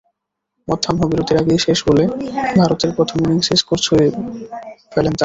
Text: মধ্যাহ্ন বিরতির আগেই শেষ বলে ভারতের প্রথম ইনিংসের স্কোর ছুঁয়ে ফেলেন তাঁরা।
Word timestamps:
মধ্যাহ্ন 0.67 1.01
বিরতির 1.07 1.37
আগেই 1.37 1.59
শেষ 1.59 1.79
বলে 1.87 2.03
ভারতের 2.57 2.91
প্রথম 2.95 3.17
ইনিংসের 3.25 3.57
স্কোর 3.57 3.79
ছুঁয়ে 3.79 4.05
ফেলেন 4.91 5.13
তাঁরা। 5.13 5.19